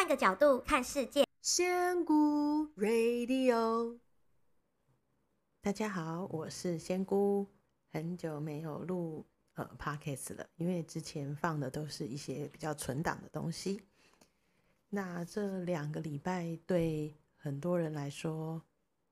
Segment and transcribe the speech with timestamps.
[0.00, 1.26] 换个角度看世界。
[1.42, 3.98] 仙姑 Radio，
[5.60, 7.46] 大家好，我是仙姑，
[7.92, 9.26] 很久没有录
[9.56, 13.82] 呃 Podcast 了，因为之前放的都是一些比较存档的东西。
[14.88, 18.62] 那这两个礼拜对很多人来说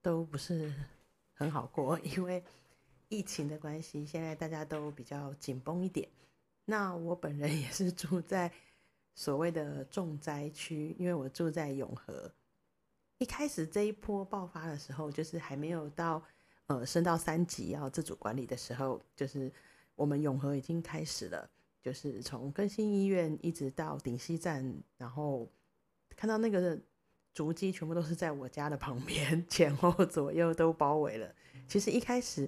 [0.00, 0.72] 都不是
[1.32, 2.44] 很好过， 因为
[3.08, 6.08] 疫情的关系，现在大家都比较紧绷一点。
[6.64, 8.52] 那我本人也是住在。
[9.16, 12.30] 所谓的重灾区，因为我住在永和。
[13.16, 16.22] 一开始这一波爆发的时候，就是还没有到
[16.66, 19.50] 呃升到三级要自主管理的时候，就是
[19.94, 21.48] 我们永和已经开始了，
[21.80, 24.62] 就是从更新医院一直到顶溪站，
[24.98, 25.50] 然后
[26.14, 26.78] 看到那个
[27.32, 31.34] 足迹全部都是在我家的旁边， 前后左右都包围了。
[31.66, 32.46] 其实一开始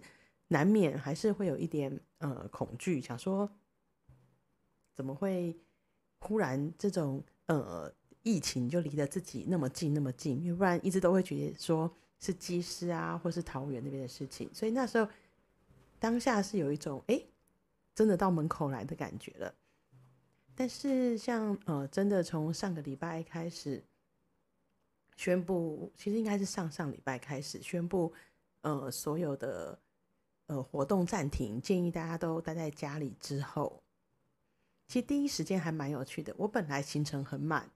[0.48, 3.50] 难免还是会有一点呃恐惧，想说
[4.94, 5.58] 怎么会。
[6.20, 15.08] 忽然，这种呃疫情就离得自己那么近那么近，要不然一直都会觉得说是机师啊，或是桃园那边的事情，所以那时候
[15.98, 17.22] 当下是有一种哎，
[17.94, 19.54] 真的到门口来的感觉了。
[20.54, 23.82] 但是像呃，真的从上个礼拜开始
[25.16, 28.12] 宣布，其实应该是上上礼拜开始宣布，
[28.62, 29.78] 呃，所有的
[30.48, 33.80] 呃活动暂停，建议大家都待在家里之后。
[34.88, 36.34] 其实第一时间还蛮有趣的。
[36.38, 37.70] 我本来行程很满，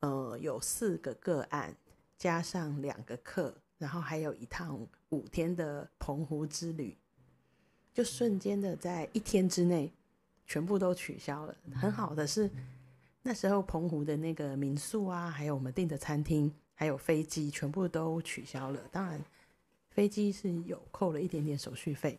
[0.00, 1.76] 呃，有四个个案，
[2.16, 6.96] 加上两个课，然后还有一趟五天的澎湖之旅，
[7.92, 9.92] 就瞬间的在一天之内
[10.46, 11.54] 全部都取消了。
[11.74, 12.50] 很好的是，
[13.20, 18.80] 那时候澎湖的那个民宿啊，还有我们订的餐厅，还有飞机，全部都取消了。
[18.90, 19.22] 当然，
[19.90, 22.18] 飞机是有扣了一点点手续费，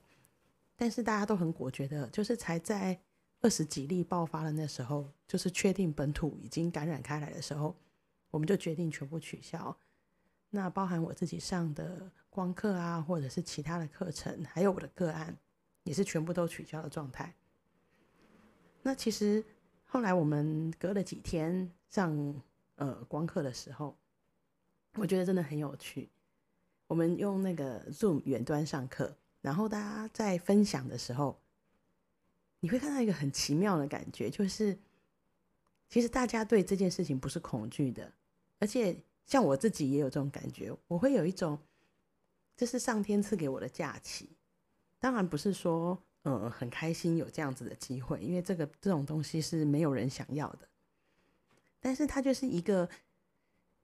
[0.75, 2.99] 但是大家都很果决的，就是才在。
[3.41, 7.75] 二十几例爆发的那时候，就是确定本土已经感染开来的时候，
[8.31, 9.77] 我们就决定全部取消。
[10.49, 15.37] 那包含我自己上的光课啊，或者是其他的课程，还有我的个案，
[15.83, 17.35] 也是全部都取消的状态。
[18.81, 19.43] 那其实
[19.85, 22.41] 后来我们隔了几天上
[22.75, 23.95] 呃光课的时候，
[24.95, 26.09] 我觉得真的很有趣。
[26.87, 31.39] 我们用那个 Zoom 远端上课，然后大家在分享的时候。
[32.59, 34.77] 你会看到一个很奇妙的感觉，就是
[35.87, 38.11] 其实大家对这件事情不是恐惧的，
[38.59, 41.59] 而且像我自己也有这种感觉，我会有一种
[42.55, 44.29] 这是上天赐给我的假期。
[44.99, 50.67] 当然不是说嗯很开心有这样子的机会，因为这个这种东西是没有人想要的，
[51.79, 52.89] 但是它就是一个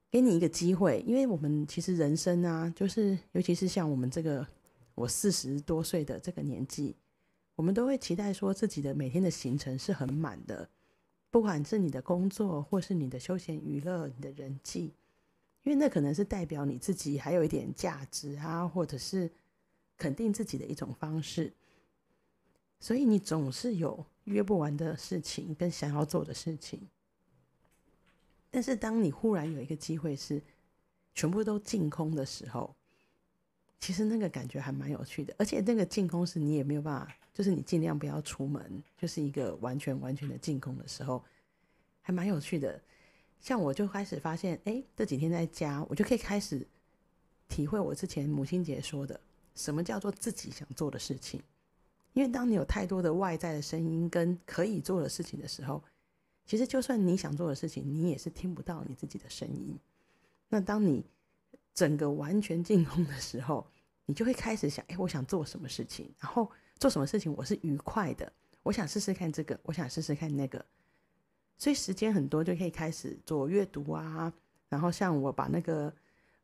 [0.10, 4.46] 给你一个机会，因为我们其实人生啊，就是尤其是像我们这个
[4.96, 6.96] 我四十多岁的这个年纪。
[7.56, 10.70] 我们都会期待说自己的每天的行程是很满的，
[11.30, 14.94] 不管是你的工作，或是你的休闲娱乐、你的人际，
[15.64, 19.32] 因为那可能是代表你自己还有一点价值啊，或者是
[19.98, 21.54] 肯定自己的一种方式。
[22.80, 26.88] 所以你总是有约不完的事情跟想要做的事情。
[28.52, 30.42] 但是当你忽然有一个机会是
[31.16, 32.76] 全部都净空的时候，
[33.84, 37.14] 其实那个感觉还蛮有趣的，而且那个净空是你也没有办法。
[37.34, 41.22] 就是你尽量不要出门，就是一个完全完全的净空的时候，
[42.02, 42.80] 还蛮有趣的。
[43.42, 46.66] 像我就开始发现，哎，这几天在家，我就可以开始
[47.50, 49.20] 体会我之前母亲节说的，
[49.54, 51.42] 什么叫做自己想做的事情。
[52.14, 55.84] 因为当你有太多的外在的声音跟可以做的事情的时候，
[56.46, 59.78] 其实就算你想做的事情，你也是听不到你自己的声音。
[60.48, 61.04] 那当你
[61.74, 63.66] 整个完全进空的时候，
[64.06, 66.50] 你就会开始想，哎，我想做什么事情，然后。
[66.80, 68.30] 做什么事情我是愉快的，
[68.62, 70.66] 我想试试看这个，我想试试看那个，
[71.58, 74.34] 所以时间很多就可以开始做阅读啊。
[74.68, 75.94] 然后像我把那个，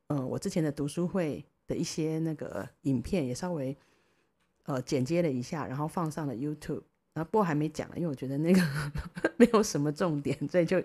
[0.08, 3.76] 呃，我之前的读书会的一些那个影片也稍微
[4.64, 6.84] 呃剪接了一下，然后放上了 YouTube。
[7.12, 8.62] 然后不过还没讲，因为我觉得那个
[9.36, 10.82] 没有什么重点，所以就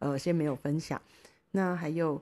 [0.00, 1.00] 呃先没有分享。
[1.52, 2.20] 那还有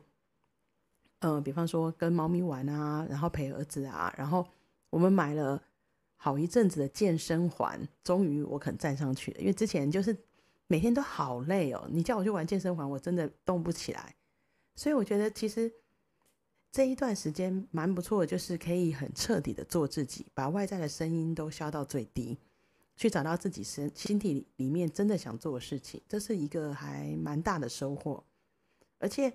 [1.20, 4.46] 呃，比方说跟猫咪玩啊，然后陪儿子啊，然后
[4.90, 5.62] 我们买了。
[6.18, 9.38] 好一阵子的健身环，终于我肯站上去了。
[9.38, 10.16] 因为之前就是
[10.66, 14.16] 每天都好累哦，你叫我去玩健身环，我真的动不起来。
[14.74, 15.70] 所以我觉得其实
[16.72, 22.38] 这一段时间蛮不错，就是可以很彻底的做自己，把外在的声音都消到最低，
[22.96, 28.24] 去找到自己身心体里面真的想做的事情，这是一个还蛮大的收获。
[28.98, 29.32] 而且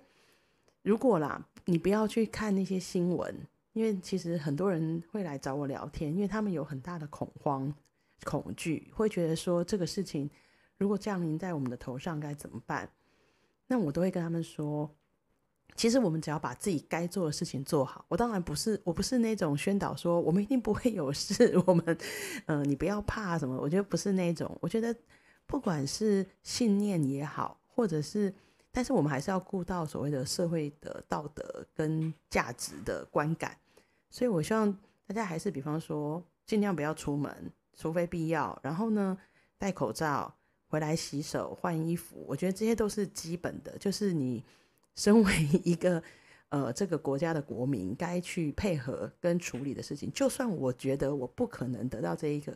[0.83, 3.35] 如果啦，你不要去看那些新闻。
[3.73, 7.73] 因为其实很多人会来找我聊天，因为他们有很大的恐慌、
[8.25, 10.29] 恐惧，会觉得说这个事情
[10.77, 12.91] 如果降临在我们的头上该怎么办？
[13.67, 14.93] 那我都会跟他们说，
[15.73, 18.03] 其实我们只要把自己该做的事情做好。
[18.09, 21.97] 我当然不是，我不是那种宣导说我们一定不会有事，我们，
[22.47, 23.57] 呃，你不要怕什么。
[23.57, 24.53] 我觉得不是那种。
[24.59, 24.93] 我觉得
[25.45, 28.35] 不管是信念也好，或者是，
[28.71, 33.57] 但是我们还是要顾到所谓的社会的道德跟价值的观感。
[34.09, 34.71] 所以我希望
[35.07, 38.57] 大家还是，比方说，尽量不要出门，除非必要。
[38.63, 39.17] 然后呢，
[39.57, 40.33] 戴口罩。
[40.71, 44.41] 回来洗手、换衣服，我觉得这些都是基本的，就是你
[44.95, 46.01] 身为一个
[46.47, 50.09] 呃这个国家的国民该去配合跟处理的事情。
[50.13, 52.53] 就算我觉得我不可能得到这一个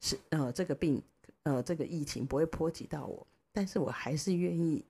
[0.00, 1.02] 是呃这个病
[1.42, 4.82] 呃这个疫情不会波及到我，但是我还是愿意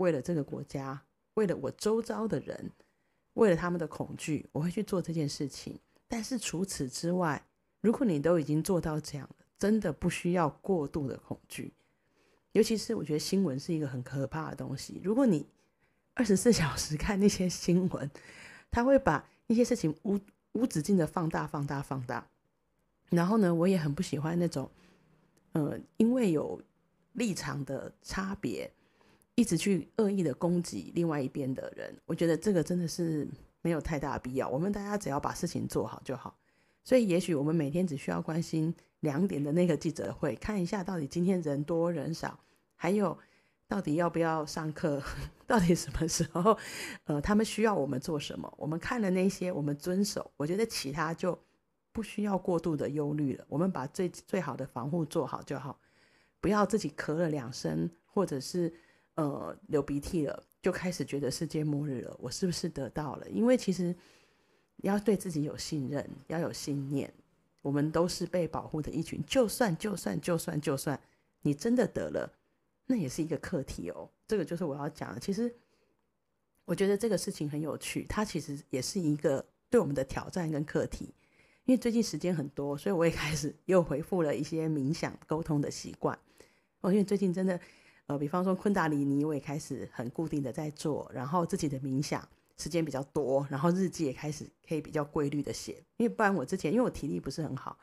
[0.00, 0.98] 为了这个国家，
[1.34, 2.70] 为了我周遭的人，
[3.34, 5.78] 为了他们的恐惧，我会去做这件事情。
[6.08, 7.46] 但是除此之外，
[7.82, 11.74] 如果你都已经做到这样了，真的不需要过度的恐惧。
[12.52, 15.00] 尤其是我觉得新闻是一个很可怕的东西。
[15.04, 15.46] 如果你
[16.14, 18.10] 二十四 小时看那些新闻，
[18.70, 20.18] 他会把一些事情无
[20.52, 22.26] 无止境的放大、放大、放大。
[23.10, 24.70] 然后呢，我也很不喜欢那种，
[25.52, 26.60] 呃，因为有
[27.12, 28.72] 立场的差别，
[29.40, 31.96] 一直去恶意的攻击另外一边的人。
[32.04, 33.26] 我觉得这个真的是
[33.62, 34.46] 没有太大必要。
[34.48, 36.36] 我们大家只要把事情做好就好。
[36.84, 38.74] 所以，也许我们每天只需要关心。
[39.00, 42.38] 两点的那个记者会，看一下到底今天人多人少，
[42.76, 43.16] 还有
[43.66, 45.02] 到底要不要上课，
[45.46, 46.54] 到底什么时候，
[47.04, 48.52] 呃，他们需要我们做什么？
[48.58, 50.30] 我们看了那些，我们遵守。
[50.36, 51.38] 我觉得其他就
[51.92, 53.44] 不需要过度的忧虑了。
[53.48, 55.80] 我们把最最好的防护做好就好，
[56.38, 58.70] 不要自己咳了两声，或者是
[59.20, 62.16] 呃流鼻涕了，就开始觉得世界末日了。
[62.18, 63.28] 我是不是得到了？
[63.28, 63.94] 因为其实
[64.78, 67.12] 要对自己有信任，要有信念。
[67.62, 70.98] 我们都是被保护的一群，就算就算就算就算
[71.42, 72.32] 你真的得了，
[72.86, 74.08] 那也是一个课题哦。
[74.26, 75.20] 这个就是我要讲的。
[75.20, 75.54] 其实
[76.64, 81.12] 我觉得这个事情很有趣，它其实也是一个对我们的挑战跟课题。
[81.66, 86.18] 因为最近时间很多，所以我也开始又恢复了一些冥想沟通的习惯。
[86.80, 87.60] 哦，因为最近真的，
[88.10, 92.28] 呃，比方说昆达里尼，我也开始很固定的在做，然后自己的冥想。
[92.56, 97.78] 时间比较多，然后日记也开始可以比较规律的写，因为不然我之前因为我体力不是很好，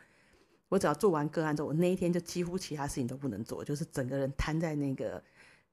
[0.70, 5.24] 我只要做完个案之后，我那一天就几乎其他事情都不能做，就是整个人瘫在那个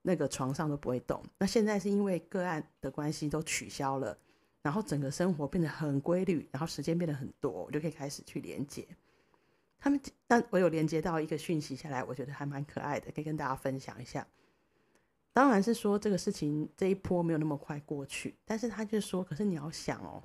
[0.00, 1.22] 那个床上都不会动。
[1.36, 4.16] 那现在是因为个案的关系都取消了，
[4.62, 8.86] 然后整个生活变得很规律，然后时间变得很多，我就可以开始去连接
[9.78, 10.00] 他们。
[10.26, 14.26] 但我有连接到一个讯息下来，我觉得还蛮可爱的，可以跟大家分享一下。
[15.34, 20.22] 当然是说这个事情这一波没有那么快过去，但是他就说，可是你要想哦，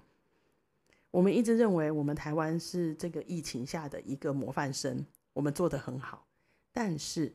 [1.10, 5.04] 我们一直认为我们台湾是这个疫情下的一个模范生，
[5.34, 6.28] 我们做得很好，
[6.72, 7.34] 但是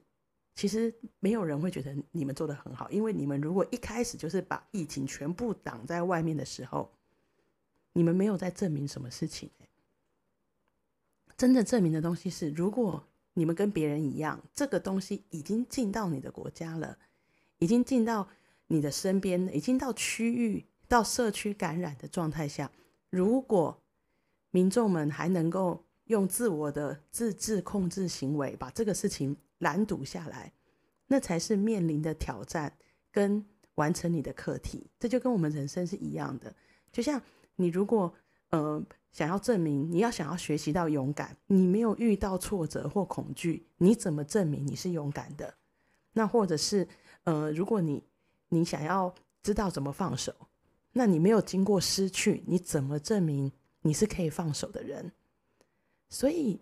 [0.55, 6.88] 其实没有人会觉得你们做得很好，因为你们如果一开始就是把疫情全部挡在外面的时候，
[7.93, 9.50] 你们没有在证明什么事情。
[11.37, 16.97] 真的证明的东西是，如果你们跟别人一样，这个东西已经进到你的国家了。
[17.64, 18.28] 已经进到
[18.66, 22.70] 你的身边，已经到区域、到社区感染的状态下，
[23.08, 23.82] 如果
[24.50, 30.52] 民众们还能够用自我的自制控制行为把这个事情拦堵下来，
[31.06, 32.70] 那才是面临的挑战
[33.11, 33.43] 跟
[33.76, 34.87] 完成你的课题。
[35.00, 36.54] 这就跟我们人生是一样的。
[36.92, 37.18] 就像
[37.56, 38.12] 你如果
[38.50, 45.54] 呃想要证明，你要想要学习到勇敢，你没有遇到挫折或恐惧，你怎么证明你是勇敢的？
[46.12, 46.87] 那或者是。
[47.25, 48.02] 呃，如果你
[48.50, 50.33] 你想要知道怎么放手，
[50.93, 53.50] 那你没有经过失去，你怎么证明
[53.81, 55.11] 你是可以放手的人？
[56.11, 56.61] 所以，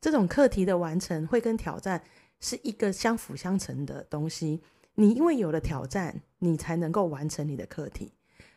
[0.00, 2.02] 这种课题的完成会跟挑战
[2.40, 4.60] 是一个相辅相成的东西。
[4.96, 8.12] 你因为有了挑战，你才能够完成你的课题。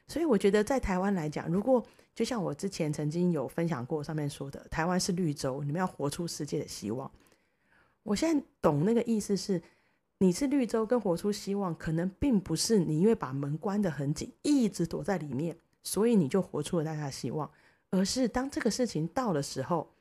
[0.08, 1.86] 所以，我觉得在台湾来讲，如果
[2.16, 7.10] 就像我之前曾经有分享过上面说的，台湾是绿洲，你们要活出世界的希望。
[8.04, 9.62] 我现在懂那个意思是。
[10.20, 17.52] 你是绿洲跟活出希望，可能并不是你因为把门关得很紧，一直躲在里面，所以你就活出了大家的希望，
[17.92, 19.94] 而是当这个事情到的时候，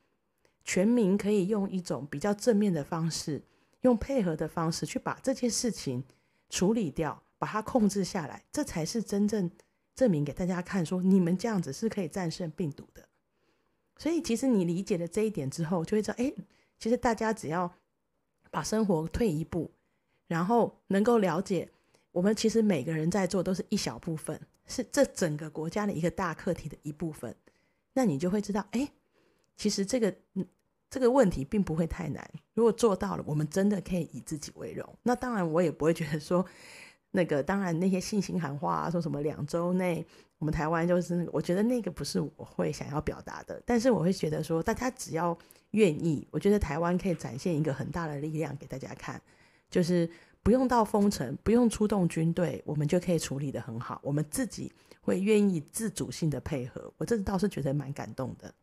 [0.63, 3.43] 全民可以用一种比较正面的方式，
[3.81, 6.03] 用配合的方式去把这件事情
[6.49, 9.51] 处理掉，把它控制下来，这才是真正
[9.93, 13.07] 证明给大家看，说你们这样子是可以战胜病毒的。
[13.97, 16.33] 所以，其实你理解了这一点之后，就会知道，哎，
[16.79, 17.71] 其实大家只要
[18.49, 19.69] 把生活退一步。
[20.27, 21.69] 然后能够了解，
[22.11, 27.35] 我们其实每个人在做都是一小部分，是这整个国家的一个大课题的一部分。
[27.93, 28.87] 那你就会知道，哎，
[29.55, 30.13] 其实这个
[30.89, 32.29] 这个问题并不会太难。
[32.53, 34.87] 如果做到了，我们真的可以以自己为荣。
[35.03, 36.45] 那当然，我也不会觉得说，
[37.11, 40.05] 那个当然那些信心喊话啊，说什么两周内
[40.37, 43.61] 我们台湾就是那个，我觉得那个不是我会想要表达的。
[43.65, 45.35] 但是我会觉得说，大家只要
[45.71, 49.19] 愿意，我觉得台湾可以展现一个很大的力量给大家看，
[49.69, 50.09] 就是
[50.43, 53.99] 不用到封城，不用出动军队，我们就可以处理得很好。
[54.03, 54.71] 我们自己
[55.01, 58.53] 会愿意自主性的配合，我这倒是觉得蛮感动的。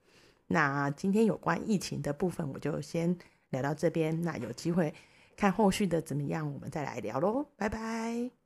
[0.46, 3.16] 那今天有关疫情的部分，我就先
[3.50, 4.20] 聊到这边。
[4.22, 4.92] 那有机会
[5.36, 7.46] 看后续的怎么样，我们再来聊喽。
[7.56, 8.43] 拜拜。